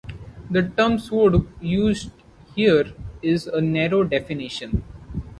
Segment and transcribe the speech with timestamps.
[0.49, 2.09] The term sword used
[2.55, 2.85] here
[3.21, 4.83] is a narrow definition.